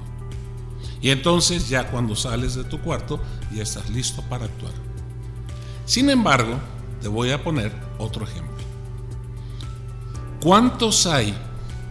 Y 1.02 1.10
entonces 1.10 1.70
ya 1.70 1.90
cuando 1.90 2.16
sales 2.16 2.54
de 2.54 2.64
tu 2.64 2.80
cuarto, 2.80 3.20
ya 3.52 3.64
estás 3.64 3.90
listo 3.90 4.22
para 4.30 4.46
actuar. 4.46 4.74
Sin 5.86 6.10
embargo, 6.10 6.60
te 7.02 7.08
voy 7.08 7.32
a 7.32 7.44
poner 7.44 7.74
otro 7.98 8.26
ejemplo. 8.26 8.71
¿Cuántos 10.42 11.06
hay 11.06 11.36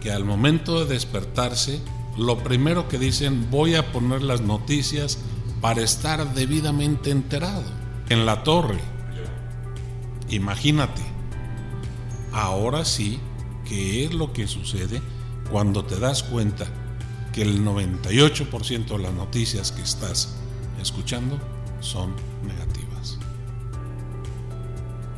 que 0.01 0.11
al 0.11 0.25
momento 0.25 0.83
de 0.83 0.93
despertarse, 0.93 1.79
lo 2.17 2.39
primero 2.39 2.89
que 2.89 2.99
dicen, 2.99 3.49
voy 3.49 3.75
a 3.75 3.93
poner 3.93 4.21
las 4.23 4.41
noticias 4.41 5.19
para 5.61 5.81
estar 5.81 6.33
debidamente 6.33 7.11
enterado? 7.11 7.63
En 8.09 8.25
la 8.25 8.43
torre. 8.43 8.81
Imagínate. 10.29 11.01
Ahora 12.33 12.83
sí, 12.83 13.21
¿qué 13.69 14.03
es 14.03 14.13
lo 14.13 14.33
que 14.33 14.47
sucede 14.47 15.01
cuando 15.49 15.85
te 15.85 15.97
das 15.97 16.21
cuenta 16.21 16.65
que 17.31 17.43
el 17.43 17.63
98% 17.63 18.85
de 18.85 18.97
las 18.97 19.13
noticias 19.13 19.71
que 19.71 19.81
estás 19.81 20.35
escuchando 20.81 21.39
son 21.79 22.13
negativas? 22.45 23.17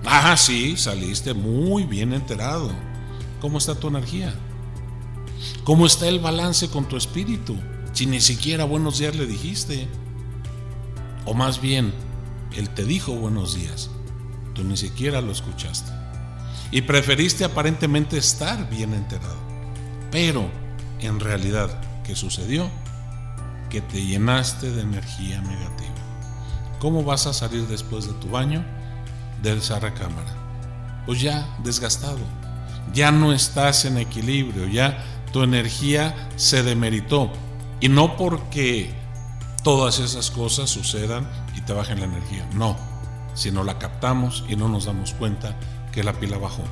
Ah, 0.06 0.38
sí, 0.38 0.78
saliste 0.78 1.34
muy 1.34 1.86
bien 1.86 2.14
enterado 2.14 2.93
¿Cómo 3.44 3.58
está 3.58 3.76
tu 3.76 3.90
energía? 3.90 4.34
¿Cómo 5.66 5.86
está 5.86 6.08
el 6.08 6.20
balance 6.20 6.70
con 6.70 6.88
tu 6.88 6.96
espíritu? 6.96 7.58
Si 7.92 8.06
ni 8.06 8.22
siquiera 8.22 8.64
buenos 8.64 9.00
días 9.00 9.18
le 9.18 9.26
dijiste. 9.26 9.90
O 11.26 11.34
más 11.34 11.60
bien, 11.60 11.94
él 12.56 12.70
te 12.70 12.86
dijo 12.86 13.12
buenos 13.12 13.54
días. 13.54 13.90
Tú 14.54 14.64
ni 14.64 14.78
siquiera 14.78 15.20
lo 15.20 15.34
escuchaste. 15.34 15.92
Y 16.72 16.84
preferiste 16.84 17.44
aparentemente 17.44 18.18
estar 18.18 18.70
bien 18.70 18.94
enterado. 18.94 19.36
Pero, 20.10 20.50
en 21.02 21.20
realidad, 21.20 21.82
¿qué 22.06 22.16
sucedió? 22.16 22.70
Que 23.70 23.82
te 23.82 24.06
llenaste 24.06 24.72
de 24.72 24.84
energía 24.84 25.42
negativa. 25.42 26.78
¿Cómo 26.80 27.04
vas 27.04 27.28
a 27.28 27.34
salir 27.34 27.68
después 27.68 28.08
de 28.08 28.14
tu 28.14 28.30
baño 28.30 28.64
de 29.42 29.58
esa 29.58 29.80
recámara? 29.80 30.34
Pues 31.06 31.20
ya 31.20 31.58
desgastado 31.62 32.22
ya 32.94 33.12
no 33.12 33.34
estás 33.34 33.86
en 33.86 33.98
equilibrio, 33.98 34.68
ya 34.68 35.04
tu 35.32 35.44
energía 35.44 36.30
se 36.36 36.64
demeritó. 36.64 37.32
Y 37.80 37.90
no 37.90 38.18
porque 38.18 38.94
todas 39.64 40.00
esas 40.00 40.32
cosas 40.32 40.70
sucedan 40.70 41.28
y 41.58 41.62
te 41.62 41.74
bajen 41.74 42.00
la 42.00 42.06
energía, 42.06 42.48
no, 42.54 42.78
sino 43.34 43.64
la 43.64 43.80
captamos 43.80 44.44
y 44.48 44.56
no 44.56 44.68
nos 44.68 44.86
damos 44.86 45.14
cuenta 45.14 45.58
que 45.92 46.04
la 46.04 46.14
pila 46.14 46.38
bajó. 46.38 46.64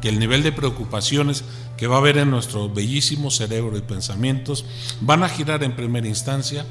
Que 0.00 0.08
el 0.08 0.18
nivel 0.18 0.42
de 0.42 0.52
preocupaciones 0.52 1.44
que 1.76 1.86
va 1.86 1.96
a 1.96 1.98
haber 1.98 2.18
en 2.18 2.30
nuestro 2.30 2.68
bellísimo 2.68 3.30
cerebro 3.30 3.76
y 3.76 3.82
pensamientos 3.82 4.64
van 5.00 5.22
a 5.22 5.28
girar 5.28 5.64
en 5.64 5.74
primera 5.74 6.06
instancia 6.06 6.64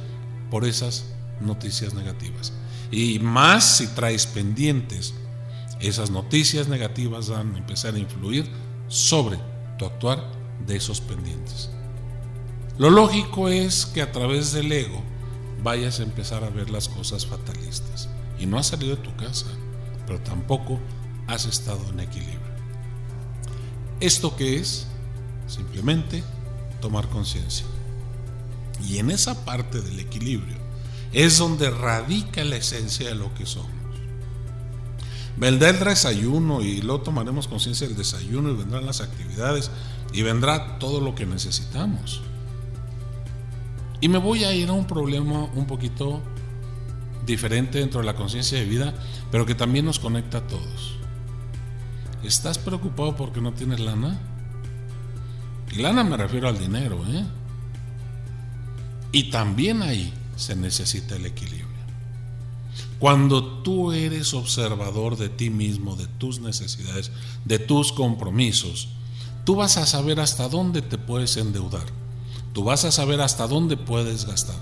por 0.49 0.65
esas 0.65 1.05
noticias 1.41 1.93
negativas. 1.93 2.53
Y 2.91 3.19
más 3.19 3.77
si 3.77 3.87
traes 3.87 4.27
pendientes, 4.27 5.13
esas 5.79 6.11
noticias 6.11 6.67
negativas 6.67 7.29
van 7.29 7.55
a 7.55 7.57
empezar 7.57 7.95
a 7.95 7.99
influir 7.99 8.49
sobre 8.87 9.39
tu 9.77 9.85
actuar 9.85 10.23
de 10.65 10.75
esos 10.75 11.01
pendientes. 11.01 11.69
Lo 12.77 12.89
lógico 12.89 13.49
es 13.49 13.85
que 13.85 14.01
a 14.01 14.11
través 14.11 14.51
del 14.51 14.71
ego 14.71 15.01
vayas 15.63 15.99
a 15.99 16.03
empezar 16.03 16.43
a 16.43 16.49
ver 16.49 16.69
las 16.69 16.89
cosas 16.89 17.25
fatalistas. 17.25 18.09
Y 18.37 18.45
no 18.45 18.57
has 18.57 18.67
salido 18.67 18.95
de 18.95 19.01
tu 19.01 19.15
casa, 19.15 19.47
pero 20.05 20.19
tampoco 20.19 20.79
has 21.27 21.45
estado 21.45 21.79
en 21.89 22.01
equilibrio. 22.01 22.39
¿Esto 23.99 24.35
qué 24.35 24.57
es? 24.57 24.87
Simplemente 25.47 26.23
tomar 26.81 27.07
conciencia. 27.07 27.65
Y 28.85 28.97
en 28.97 29.09
esa 29.09 29.45
parte 29.45 29.81
del 29.81 29.99
equilibrio 29.99 30.57
es 31.13 31.37
donde 31.37 31.69
radica 31.69 32.43
la 32.43 32.57
esencia 32.57 33.07
de 33.07 33.15
lo 33.15 33.33
que 33.35 33.45
somos. 33.45 33.74
Vendrá 35.37 35.69
el 35.69 35.79
desayuno 35.79 36.61
y 36.61 36.81
luego 36.81 37.01
tomaremos 37.01 37.47
conciencia 37.47 37.87
del 37.87 37.97
desayuno 37.97 38.51
y 38.51 38.55
vendrán 38.55 38.85
las 38.85 39.01
actividades 39.01 39.69
y 40.13 40.21
vendrá 40.21 40.79
todo 40.79 41.01
lo 41.01 41.13
que 41.13 41.25
necesitamos. 41.25 42.21
Y 43.99 44.07
me 44.07 44.17
voy 44.17 44.43
a 44.43 44.53
ir 44.53 44.69
a 44.69 44.73
un 44.73 44.87
problema 44.87 45.45
un 45.55 45.67
poquito 45.67 46.21
diferente 47.25 47.79
dentro 47.79 47.99
de 48.01 48.05
la 48.05 48.15
conciencia 48.15 48.57
de 48.57 48.65
vida, 48.65 48.93
pero 49.31 49.45
que 49.45 49.55
también 49.55 49.85
nos 49.85 49.99
conecta 49.99 50.39
a 50.39 50.47
todos. 50.47 50.97
¿Estás 52.23 52.57
preocupado 52.57 53.15
porque 53.15 53.41
no 53.41 53.53
tienes 53.53 53.79
lana? 53.79 54.19
Y 55.71 55.81
lana 55.81 56.03
me 56.03 56.17
refiero 56.17 56.47
al 56.47 56.57
dinero, 56.57 57.03
¿eh? 57.07 57.25
Y 59.11 59.29
también 59.29 59.81
ahí 59.81 60.13
se 60.35 60.55
necesita 60.55 61.15
el 61.15 61.25
equilibrio. 61.25 61.64
Cuando 62.99 63.43
tú 63.61 63.91
eres 63.91 64.33
observador 64.33 65.17
de 65.17 65.29
ti 65.29 65.49
mismo, 65.49 65.95
de 65.95 66.07
tus 66.07 66.39
necesidades, 66.39 67.11
de 67.43 67.59
tus 67.59 67.91
compromisos, 67.91 68.89
tú 69.43 69.55
vas 69.55 69.77
a 69.77 69.85
saber 69.85 70.19
hasta 70.19 70.47
dónde 70.47 70.81
te 70.81 70.97
puedes 70.97 71.35
endeudar. 71.37 71.85
Tú 72.53 72.63
vas 72.63 72.85
a 72.85 72.91
saber 72.91 73.19
hasta 73.19 73.47
dónde 73.47 73.75
puedes 73.75 74.25
gastar. 74.25 74.55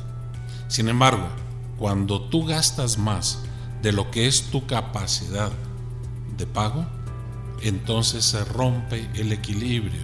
Sin 0.67 0.89
embargo, 0.89 1.27
cuando 1.77 2.21
tú 2.21 2.45
gastas 2.45 2.97
más 2.97 3.39
de 3.83 3.91
lo 3.91 4.09
que 4.09 4.27
es 4.27 4.43
tu 4.49 4.65
capacidad 4.65 5.51
de 6.37 6.47
pago, 6.47 6.85
entonces 7.61 8.25
se 8.25 8.43
rompe 8.43 9.09
el 9.13 9.31
equilibrio. 9.31 10.01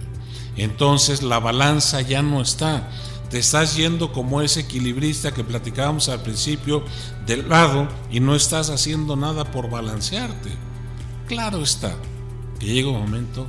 Entonces 0.56 1.22
la 1.22 1.40
balanza 1.40 2.00
ya 2.00 2.22
no 2.22 2.40
está 2.40 2.88
te 3.30 3.38
estás 3.38 3.76
yendo 3.76 4.12
como 4.12 4.42
ese 4.42 4.60
equilibrista 4.60 5.32
que 5.32 5.44
platicábamos 5.44 6.08
al 6.08 6.20
principio 6.20 6.82
del 7.26 7.48
lado 7.48 7.88
y 8.10 8.18
no 8.18 8.34
estás 8.34 8.70
haciendo 8.70 9.14
nada 9.14 9.44
por 9.44 9.70
balancearte. 9.70 10.50
Claro 11.28 11.62
está 11.62 11.94
que 12.58 12.66
llega 12.66 12.90
un 12.90 13.00
momento 13.00 13.46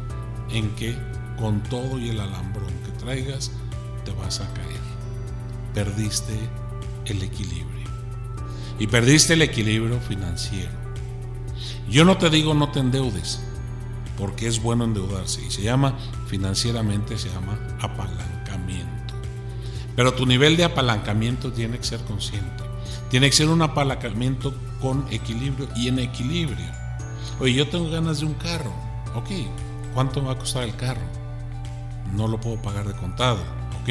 en 0.52 0.70
que 0.76 0.96
con 1.40 1.64
todo 1.64 2.00
y 2.00 2.10
el 2.10 2.20
alambrón 2.20 2.72
que 2.86 2.92
traigas 3.04 3.52
te 4.06 4.12
vas 4.12 4.40
a 4.40 4.54
caer. 4.54 4.82
Perdiste 5.74 6.38
el 7.06 7.24
equilibrio. 7.24 7.90
Y 8.78 8.86
perdiste 8.86 9.34
el 9.34 9.42
equilibrio 9.42 10.00
financiero. 10.00 10.72
Yo 11.90 12.06
no 12.06 12.18
te 12.18 12.30
digo 12.30 12.54
no 12.54 12.72
te 12.72 12.80
endeudes, 12.80 13.42
porque 14.18 14.48
es 14.48 14.62
bueno 14.62 14.84
endeudarse 14.84 15.44
y 15.44 15.50
se 15.50 15.64
llama 15.64 15.98
financieramente, 16.28 17.18
se 17.18 17.30
llama 17.30 17.60
apalancamiento. 17.82 19.01
Pero 20.02 20.16
tu 20.16 20.26
nivel 20.26 20.58
de 20.58 20.64
apalancamiento 20.64 21.52
tiene 21.52 21.78
que 21.78 21.84
ser 21.84 22.00
consciente. 22.00 22.64
Tiene 23.12 23.30
que 23.30 23.36
ser 23.36 23.50
un 23.50 23.62
apalancamiento 23.62 24.52
con 24.82 25.06
equilibrio 25.12 25.68
y 25.76 25.90
en 25.90 26.00
equilibrio. 26.00 26.66
Oye, 27.40 27.54
yo 27.54 27.70
tengo 27.70 27.88
ganas 27.88 28.20
de 28.20 28.26
un 28.26 28.34
carro. 28.34 28.74
Ok, 29.14 29.30
¿cuánto 29.94 30.20
me 30.20 30.30
va 30.30 30.34
a 30.34 30.40
costar 30.40 30.64
el 30.64 30.76
carro? 30.76 31.04
No 32.16 32.28
lo 32.28 32.42
puedo 32.42 32.60
pagar 32.64 32.88
de 32.88 32.96
contado. 32.96 33.42
Ok, 33.80 33.90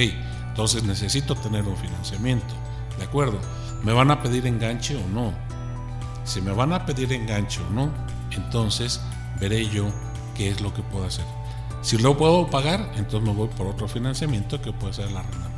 entonces 0.48 0.82
necesito 0.82 1.36
tener 1.36 1.62
un 1.62 1.76
financiamiento. 1.76 2.54
¿De 2.98 3.04
acuerdo? 3.04 3.38
¿Me 3.84 3.92
van 3.92 4.10
a 4.10 4.20
pedir 4.20 4.48
enganche 4.48 4.96
o 4.96 5.08
no? 5.10 5.32
Si 6.24 6.40
me 6.40 6.50
van 6.50 6.72
a 6.72 6.86
pedir 6.86 7.12
enganche 7.12 7.60
o 7.60 7.70
no, 7.70 7.88
entonces 8.32 9.00
veré 9.38 9.68
yo 9.68 9.86
qué 10.34 10.48
es 10.48 10.60
lo 10.60 10.74
que 10.74 10.82
puedo 10.82 11.04
hacer. 11.04 11.24
Si 11.82 11.98
lo 11.98 12.18
puedo 12.18 12.50
pagar, 12.50 12.94
entonces 12.96 13.22
me 13.22 13.32
voy 13.32 13.46
por 13.46 13.68
otro 13.68 13.86
financiamiento 13.86 14.60
que 14.60 14.72
puede 14.72 14.92
ser 14.92 15.06
el 15.06 15.16
arrendamiento. 15.16 15.49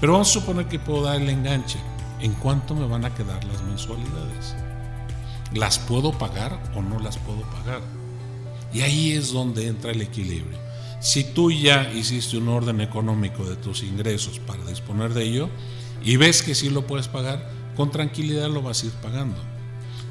Pero 0.00 0.12
vamos 0.12 0.28
a 0.30 0.32
suponer 0.32 0.66
que 0.66 0.78
puedo 0.78 1.04
dar 1.04 1.20
el 1.20 1.28
enganche. 1.28 1.78
¿En 2.20 2.32
cuánto 2.34 2.74
me 2.74 2.86
van 2.86 3.04
a 3.04 3.14
quedar 3.14 3.44
las 3.44 3.62
mensualidades? 3.62 4.54
¿Las 5.52 5.78
puedo 5.78 6.12
pagar 6.12 6.58
o 6.74 6.82
no 6.82 6.98
las 6.98 7.18
puedo 7.18 7.42
pagar? 7.42 7.80
Y 8.72 8.82
ahí 8.82 9.12
es 9.12 9.32
donde 9.32 9.66
entra 9.66 9.92
el 9.92 10.02
equilibrio. 10.02 10.58
Si 11.00 11.24
tú 11.24 11.50
ya 11.50 11.90
hiciste 11.92 12.36
un 12.36 12.48
orden 12.48 12.80
económico 12.80 13.44
de 13.44 13.56
tus 13.56 13.82
ingresos 13.82 14.38
para 14.40 14.64
disponer 14.64 15.14
de 15.14 15.24
ello 15.24 15.48
y 16.02 16.16
ves 16.16 16.42
que 16.42 16.54
sí 16.54 16.68
lo 16.70 16.86
puedes 16.86 17.08
pagar, 17.08 17.50
con 17.76 17.90
tranquilidad 17.90 18.48
lo 18.48 18.62
vas 18.62 18.82
a 18.82 18.86
ir 18.86 18.92
pagando. 18.92 19.38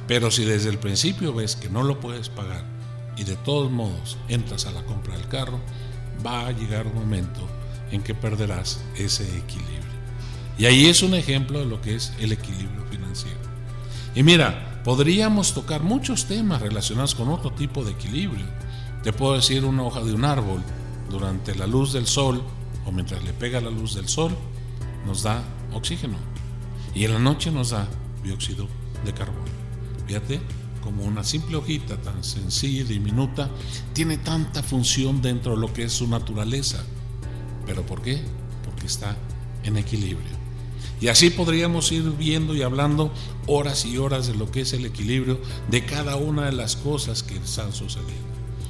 Pero 0.08 0.30
si 0.32 0.46
desde 0.46 0.70
el 0.70 0.78
principio 0.78 1.34
ves 1.34 1.56
que 1.56 1.70
no 1.70 1.84
lo 1.84 2.00
puedes 2.00 2.30
pagar 2.30 2.64
y 3.18 3.24
de 3.24 3.36
todos 3.36 3.72
modos 3.72 4.18
entras 4.30 4.68
a 4.68 4.72
la 4.72 4.84
compra 4.84 5.16
del 5.16 5.28
carro, 5.28 5.60
va 6.26 6.48
a 6.48 6.52
llegar 6.52 6.88
un 6.88 6.96
momento 6.96 7.48
en 7.96 8.04
que 8.04 8.14
perderás 8.14 8.82
ese 8.96 9.24
equilibrio. 9.38 9.76
Y 10.58 10.66
ahí 10.66 10.86
es 10.86 11.02
un 11.02 11.14
ejemplo 11.16 11.60
de 11.60 11.66
lo 11.66 11.82
que 11.82 11.96
es 11.96 12.14
el 12.20 12.32
equilibrio 12.32 12.86
financiero. 12.90 13.40
Y 14.16 14.24
mira, 14.24 14.82
podríamos 14.84 15.54
tocar 15.54 15.84
muchos 15.84 16.26
temas 16.26 16.62
relacionados 16.62 17.16
con 17.16 17.30
otro 17.30 17.52
tipo 17.52 17.84
de 17.84 17.92
equilibrio. 17.92 18.46
Te 19.04 19.12
puedo 19.12 19.34
decir 19.34 19.66
una 19.66 19.84
hoja 19.84 20.02
de 20.02 20.14
un 20.14 20.24
árbol 20.24 20.62
durante 21.10 21.56
la 21.56 21.68
luz 21.68 21.94
del 21.94 22.08
sol 22.08 22.42
o 22.86 22.92
mientras 22.92 23.24
le 23.24 23.34
pega 23.34 23.60
la 23.60 23.70
luz 23.70 23.96
del 23.96 24.08
sol 24.08 24.36
nos 25.06 25.24
da 25.24 25.44
oxígeno 25.74 26.18
y 26.94 27.06
en 27.06 27.14
la 27.14 27.20
noche 27.20 27.52
nos 27.52 27.72
da 27.72 27.88
dióxido 28.24 28.68
de 29.04 29.14
carbono. 29.14 29.46
Fíjate, 30.08 30.40
como 30.82 31.04
una 31.04 31.24
simple 31.24 31.58
hojita 31.58 31.98
tan 31.98 32.24
sencilla 32.24 32.82
y 32.82 32.86
diminuta, 32.86 33.50
tiene 33.94 34.18
tanta 34.18 34.64
función 34.64 35.22
dentro 35.22 35.54
de 35.54 35.58
lo 35.60 35.74
que 35.74 35.84
es 35.84 35.94
su 35.94 36.08
naturaleza. 36.08 36.84
¿Pero 37.66 37.86
por 37.86 38.02
qué? 38.02 38.22
Porque 38.64 38.86
está 38.88 39.16
en 39.64 39.78
equilibrio. 39.78 40.36
Y 41.02 41.10
así 41.10 41.30
podríamos 41.30 41.92
ir 41.92 42.04
viendo 42.12 42.56
y 42.56 42.62
hablando 42.62 43.12
horas 43.48 43.86
y 43.86 43.98
horas 43.98 44.28
de 44.28 44.36
lo 44.36 44.50
que 44.50 44.62
es 44.62 44.74
el 44.74 44.86
equilibrio 44.86 45.40
de 45.70 45.86
cada 45.86 46.16
una 46.16 46.46
de 46.46 46.54
las 46.54 46.76
cosas 46.76 47.22
que 47.22 47.36
están 47.36 47.74
sucediendo. 47.74 48.26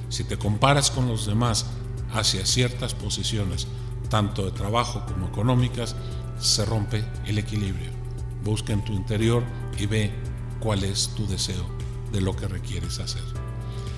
Si 0.09 0.23
te 0.23 0.37
comparas 0.37 0.91
con 0.91 1.07
los 1.07 1.25
demás 1.25 1.65
hacia 2.13 2.45
ciertas 2.45 2.93
posiciones, 2.93 3.67
tanto 4.09 4.45
de 4.45 4.51
trabajo 4.51 5.05
como 5.05 5.27
económicas, 5.27 5.95
se 6.39 6.65
rompe 6.65 7.03
el 7.25 7.37
equilibrio. 7.37 7.91
Busca 8.43 8.73
en 8.73 8.83
tu 8.83 8.93
interior 8.93 9.43
y 9.77 9.85
ve 9.85 10.11
cuál 10.59 10.83
es 10.83 11.09
tu 11.15 11.27
deseo 11.27 11.65
de 12.11 12.21
lo 12.21 12.35
que 12.35 12.47
requieres 12.47 12.99
hacer. 12.99 13.23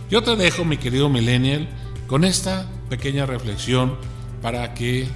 Yo 0.09 0.23
te 0.23 0.35
dejo, 0.35 0.63
mi 0.63 0.77
querido 0.77 1.09
millennial, 1.09 1.67
con 2.07 2.23
esta 2.23 2.69
pequeña 2.89 3.25
reflexión 3.25 3.97
para 4.41 4.73
que 4.73 5.07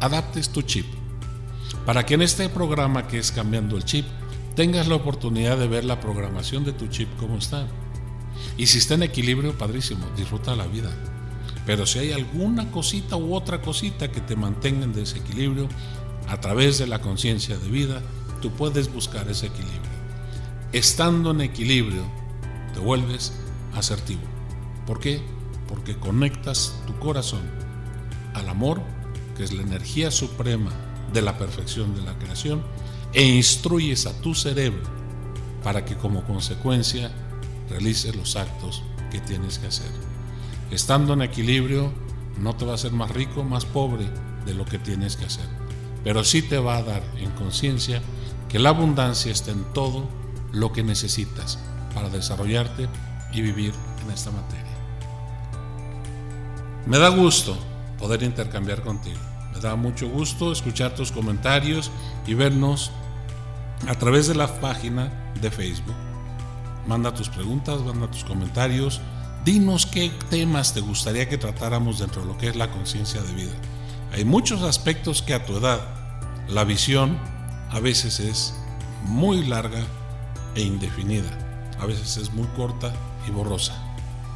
adaptes 0.00 0.50
tu 0.50 0.62
chip. 0.62 0.86
Para 1.84 2.04
que 2.06 2.14
en 2.14 2.22
este 2.22 2.48
programa 2.48 3.06
que 3.06 3.18
es 3.18 3.32
Cambiando 3.32 3.76
el 3.76 3.84
Chip, 3.84 4.06
tengas 4.54 4.88
la 4.88 4.96
oportunidad 4.96 5.58
de 5.58 5.68
ver 5.68 5.84
la 5.84 6.00
programación 6.00 6.64
de 6.64 6.72
tu 6.72 6.86
chip 6.88 7.08
cómo 7.18 7.36
está. 7.36 7.66
Y 8.56 8.66
si 8.66 8.78
está 8.78 8.94
en 8.94 9.02
equilibrio, 9.02 9.56
padrísimo, 9.56 10.06
disfruta 10.16 10.56
la 10.56 10.66
vida. 10.66 10.90
Pero 11.64 11.86
si 11.86 11.98
hay 11.98 12.12
alguna 12.12 12.70
cosita 12.70 13.16
u 13.16 13.34
otra 13.34 13.60
cosita 13.60 14.10
que 14.10 14.20
te 14.20 14.36
mantenga 14.36 14.84
en 14.84 14.92
desequilibrio, 14.92 15.68
a 16.28 16.40
través 16.40 16.78
de 16.78 16.86
la 16.86 17.00
conciencia 17.00 17.56
de 17.56 17.68
vida, 17.68 18.02
tú 18.40 18.50
puedes 18.50 18.92
buscar 18.92 19.28
ese 19.28 19.46
equilibrio. 19.46 19.80
Estando 20.72 21.30
en 21.30 21.40
equilibrio, 21.40 22.02
te 22.74 22.80
vuelves 22.80 23.32
asertivo. 23.74 24.22
¿Por 24.86 25.00
qué? 25.00 25.20
Porque 25.68 25.96
conectas 25.96 26.74
tu 26.86 26.98
corazón 26.98 27.65
al 28.36 28.48
amor, 28.48 28.80
que 29.36 29.44
es 29.44 29.52
la 29.52 29.62
energía 29.62 30.10
suprema 30.10 30.70
de 31.12 31.22
la 31.22 31.38
perfección 31.38 31.94
de 31.94 32.02
la 32.02 32.18
creación, 32.18 32.62
e 33.12 33.24
instruyes 33.24 34.06
a 34.06 34.20
tu 34.20 34.34
cerebro 34.34 34.84
para 35.62 35.84
que 35.84 35.96
como 35.96 36.22
consecuencia 36.24 37.10
realices 37.70 38.14
los 38.14 38.36
actos 38.36 38.82
que 39.10 39.20
tienes 39.20 39.58
que 39.58 39.68
hacer. 39.68 39.90
Estando 40.70 41.14
en 41.14 41.22
equilibrio, 41.22 41.92
no 42.38 42.54
te 42.54 42.64
va 42.64 42.74
a 42.74 42.78
ser 42.78 42.92
más 42.92 43.10
rico, 43.10 43.42
más 43.42 43.64
pobre 43.64 44.06
de 44.44 44.54
lo 44.54 44.64
que 44.64 44.78
tienes 44.78 45.16
que 45.16 45.24
hacer, 45.24 45.48
pero 46.04 46.22
sí 46.22 46.42
te 46.42 46.58
va 46.58 46.76
a 46.76 46.82
dar 46.82 47.02
en 47.16 47.30
conciencia 47.32 48.02
que 48.48 48.58
la 48.58 48.68
abundancia 48.68 49.32
está 49.32 49.50
en 49.50 49.64
todo 49.72 50.08
lo 50.52 50.72
que 50.72 50.82
necesitas 50.82 51.58
para 51.94 52.10
desarrollarte 52.10 52.88
y 53.32 53.40
vivir 53.40 53.72
en 54.04 54.10
esta 54.12 54.30
materia. 54.30 54.64
Me 56.86 56.98
da 56.98 57.08
gusto 57.08 57.56
poder 57.98 58.22
intercambiar 58.22 58.82
contigo. 58.82 59.18
Me 59.54 59.60
da 59.60 59.76
mucho 59.76 60.08
gusto 60.08 60.52
escuchar 60.52 60.94
tus 60.94 61.12
comentarios 61.12 61.90
y 62.26 62.34
vernos 62.34 62.90
a 63.88 63.94
través 63.94 64.26
de 64.26 64.34
la 64.34 64.60
página 64.60 65.32
de 65.40 65.50
Facebook. 65.50 65.94
Manda 66.86 67.14
tus 67.14 67.28
preguntas, 67.28 67.80
manda 67.80 68.10
tus 68.10 68.24
comentarios. 68.24 69.00
Dinos 69.44 69.86
qué 69.86 70.10
temas 70.30 70.74
te 70.74 70.80
gustaría 70.80 71.28
que 71.28 71.38
tratáramos 71.38 71.98
dentro 71.98 72.22
de 72.22 72.28
lo 72.28 72.38
que 72.38 72.48
es 72.48 72.56
la 72.56 72.70
conciencia 72.70 73.22
de 73.22 73.32
vida. 73.32 73.54
Hay 74.12 74.24
muchos 74.24 74.62
aspectos 74.62 75.22
que 75.22 75.34
a 75.34 75.44
tu 75.44 75.56
edad 75.56 75.80
la 76.48 76.64
visión 76.64 77.18
a 77.70 77.80
veces 77.80 78.20
es 78.20 78.54
muy 79.04 79.44
larga 79.44 79.84
e 80.54 80.62
indefinida. 80.62 81.28
A 81.80 81.86
veces 81.86 82.16
es 82.16 82.32
muy 82.32 82.46
corta 82.48 82.92
y 83.26 83.30
borrosa. 83.30 83.85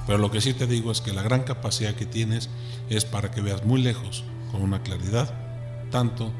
Pero 0.07 0.19
lo 0.19 0.31
que 0.31 0.41
sí 0.41 0.55
te 0.55 0.67
digo 0.67 0.91
es 0.91 1.01
que 1.01 1.13
la 1.13 1.23
gran 1.23 1.43
capacidad 1.43 1.95
que 1.95 2.07
tienes 2.07 2.51
es 2.89 3.05
para 3.05 3.31
que 3.31 3.41
veas 3.41 3.65
muy 3.65 3.81
lejos 3.83 4.25
con 4.51 4.63
una 4.63 4.83
claridad, 4.83 5.33
tanto 5.91 6.33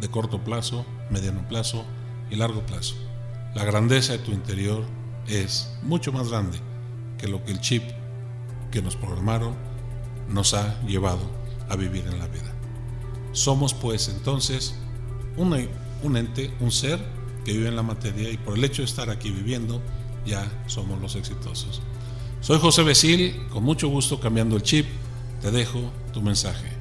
de 0.00 0.08
corto 0.08 0.42
plazo, 0.42 0.86
mediano 1.10 1.46
plazo 1.48 1.84
y 2.30 2.36
largo 2.36 2.64
plazo. 2.64 2.94
La 3.54 3.64
grandeza 3.64 4.12
de 4.12 4.18
tu 4.18 4.32
interior 4.32 4.84
es 5.26 5.70
mucho 5.82 6.12
más 6.12 6.28
grande 6.28 6.58
que 7.18 7.28
lo 7.28 7.44
que 7.44 7.52
el 7.52 7.60
chip 7.60 7.82
que 8.70 8.82
nos 8.82 8.96
programaron 8.96 9.54
nos 10.28 10.54
ha 10.54 10.80
llevado 10.82 11.28
a 11.68 11.76
vivir 11.76 12.06
en 12.06 12.18
la 12.18 12.28
vida. 12.28 12.54
Somos 13.32 13.74
pues 13.74 14.08
entonces 14.08 14.74
un, 15.36 15.68
un 16.02 16.16
ente, 16.16 16.52
un 16.60 16.70
ser 16.70 17.00
que 17.44 17.52
vive 17.52 17.68
en 17.68 17.76
la 17.76 17.82
materia 17.82 18.30
y 18.30 18.36
por 18.36 18.56
el 18.56 18.64
hecho 18.64 18.82
de 18.82 18.86
estar 18.86 19.10
aquí 19.10 19.30
viviendo 19.30 19.82
ya 20.26 20.50
somos 20.66 21.00
los 21.00 21.16
exitosos. 21.16 21.80
Soy 22.40 22.58
José 22.58 22.82
Besil, 22.82 23.46
con 23.52 23.64
mucho 23.64 23.88
gusto 23.88 24.18
cambiando 24.18 24.56
el 24.56 24.62
chip, 24.62 24.86
te 25.40 25.50
dejo 25.50 25.80
tu 26.12 26.22
mensaje. 26.22 26.80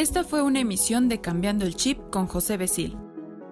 Esta 0.00 0.24
fue 0.24 0.40
una 0.40 0.60
emisión 0.60 1.10
de 1.10 1.20
Cambiando 1.20 1.66
el 1.66 1.76
Chip 1.76 1.98
con 2.10 2.26
José 2.26 2.56
Besil. 2.56 2.96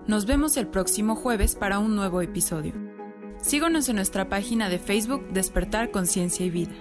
Nos 0.07 0.25
vemos 0.25 0.57
el 0.57 0.67
próximo 0.67 1.15
jueves 1.15 1.55
para 1.55 1.79
un 1.79 1.95
nuevo 1.95 2.23
episodio. 2.23 2.73
Síguenos 3.49 3.89
en 3.89 3.97
nuestra 3.97 4.29
página 4.29 4.69
de 4.69 4.79
Facebook 4.79 5.27
Despertar 5.31 5.91
Conciencia 5.91 6.45
y 6.45 6.51
Vida. 6.51 6.75